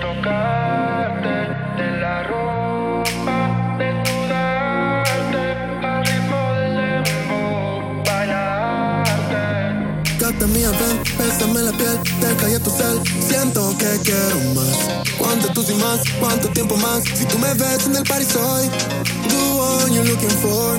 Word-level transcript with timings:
Tocarte 0.00 1.36
de 1.76 1.88
la 2.00 2.22
ropa, 2.22 3.76
desnudarte 3.78 5.44
al 5.86 6.06
ritmo 6.06 6.40
del 6.54 6.74
mía, 10.48 10.70
ven, 10.70 10.96
pésame 11.18 11.60
la 11.60 11.72
piel, 11.72 11.98
te 12.18 12.36
caí 12.36 12.58
tu 12.60 12.70
cel. 12.70 12.98
Siento 13.28 13.76
que 13.76 14.00
quiero 14.02 14.38
más. 14.54 14.78
¿Cuánto 15.18 15.48
tú 15.52 15.62
sin 15.62 15.78
más? 15.78 16.00
¿Cuánto 16.18 16.48
tiempo 16.48 16.76
más? 16.78 17.04
Si 17.04 17.26
tú 17.26 17.38
me 17.38 17.52
ves 17.52 17.86
en 17.86 17.96
el 17.96 18.04
party 18.04 18.24
hoy, 18.38 18.70
the 19.28 19.36
one 19.52 19.92
you're 19.92 20.08
looking 20.08 20.30
for. 20.40 20.78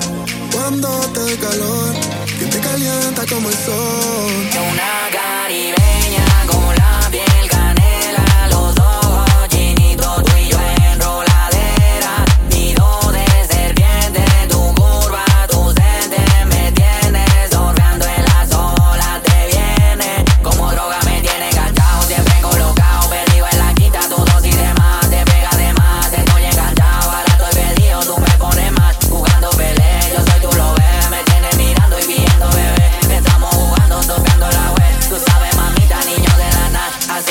Cuando 0.52 0.88
te 1.14 1.36
calor, 1.36 1.94
que 2.40 2.46
te 2.46 2.58
calienta 2.58 3.24
como 3.26 3.48
el 3.48 3.54
sol. 3.54 4.41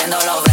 que 0.01 0.07
no 0.07 0.19
lo 0.21 0.41
ve. 0.41 0.50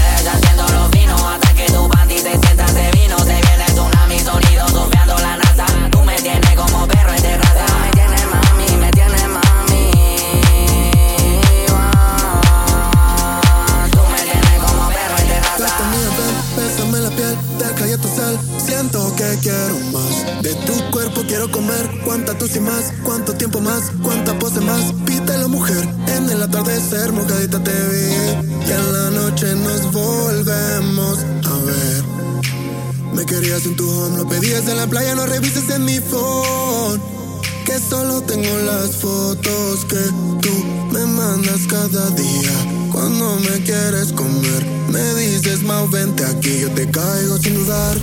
Bésame 16.89 17.01
la 17.01 17.11
piel, 17.11 17.37
deja 17.59 17.87
ya 17.87 17.99
tu 17.99 18.09
cel. 18.09 18.39
Siento 18.65 19.15
que 19.17 19.39
quiero 19.43 19.79
más. 19.93 20.43
De 20.43 20.55
tu 20.67 20.91
cuerpo 20.91 21.23
quiero 21.27 21.51
comer. 21.51 21.89
Cuánta 22.05 22.37
tú 22.37 22.47
y 22.55 22.61
más, 22.61 22.93
cuánto 23.05 23.35
tiempo 23.35 23.61
más, 23.61 23.91
cuánta 24.03 24.39
pose 24.39 24.61
más. 24.61 24.93
Pídelo, 25.05 25.49
mujer. 25.49 25.89
En 26.09 26.29
el 26.29 26.43
atardecer, 26.43 27.13
mojadita 27.13 27.63
te 27.63 27.71
vi. 27.71 28.13
Y 28.67 28.73
en 28.73 28.93
la 28.93 29.11
noche 29.11 29.55
nos 29.55 29.93
volvemos 29.93 31.19
a 31.45 31.65
ver. 31.65 32.05
Me 33.15 33.25
querías 33.25 33.65
en 33.67 33.77
tu 33.77 33.89
home, 33.91 34.19
lo 34.19 34.29
pedías 34.29 34.67
en 34.69 34.77
la 34.77 34.87
playa, 34.87 35.15
no 35.15 35.27
revises 35.27 35.69
en 35.71 35.85
mi 35.85 35.99
phone. 35.99 37.01
Que 37.65 37.79
solo 37.79 38.23
tengo 38.23 38.59
las 38.59 38.97
fotos 38.97 39.85
que 39.89 40.03
tú 40.41 40.65
me 40.93 41.05
mandas 41.05 41.67
cada 41.69 42.11
día. 42.11 42.53
Cuando 42.93 43.37
me 43.41 43.63
quieres 43.63 44.13
comer, 44.13 44.78
me 44.89 45.15
dices, 45.15 45.63
Mau, 45.63 45.89
vente 45.89 46.25
aquí, 46.25 46.61
yo 46.61 46.71
te 46.73 46.91
caigo 46.91 47.37
sin 47.39 47.55
dudar. 47.55 47.97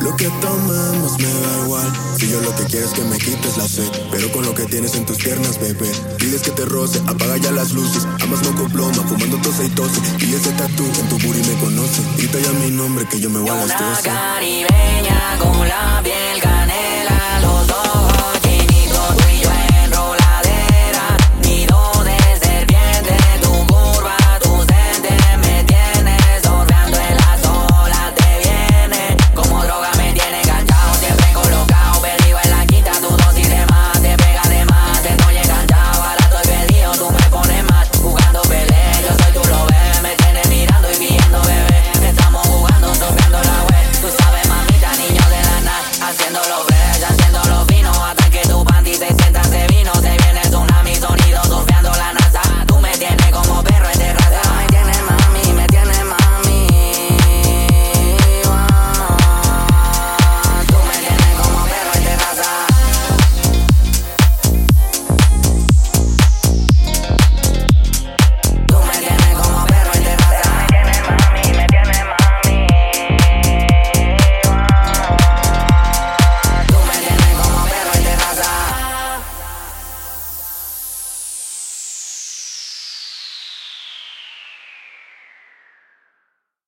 Lo 0.00 0.14
que 0.16 0.28
tomemos 0.40 1.18
me 1.18 1.28
da 1.28 1.64
igual. 1.64 1.92
Si 2.18 2.28
yo 2.28 2.40
lo 2.42 2.54
que 2.56 2.64
quiero 2.64 2.86
es 2.86 2.92
que 2.92 3.02
me 3.04 3.16
quites 3.16 3.56
la 3.56 3.66
sed, 3.66 3.88
pero 4.10 4.30
con 4.32 4.44
lo 4.44 4.54
que 4.54 4.64
tienes 4.64 4.94
en 4.94 5.06
tus 5.06 5.16
piernas, 5.16 5.58
bebé. 5.58 5.90
Pides 6.18 6.42
que 6.42 6.50
te 6.50 6.64
roce, 6.66 7.00
apaga 7.06 7.38
ya 7.38 7.50
las 7.52 7.72
luces. 7.72 8.06
Amas 8.20 8.42
moco 8.44 8.68
ploma, 8.70 9.02
fumando 9.08 9.38
tose 9.38 9.64
y 9.64 9.70
tose. 9.70 10.00
Y 10.20 10.34
ese 10.34 10.50
tatu 10.52 10.84
en 10.84 11.08
tu 11.08 11.18
booty 11.26 11.40
me 11.48 11.54
conoce. 11.58 12.02
Grita 12.18 12.38
ya 12.38 12.52
mi 12.52 12.70
nombre 12.70 13.06
que 13.08 13.18
yo 13.18 13.30
me 13.30 13.40
voy 13.40 13.48
a 13.48 13.54
las 13.54 13.64
Una 13.80 13.90
12. 13.90 14.02
caribeña 14.02 15.38
con 15.38 15.68
la 15.68 16.02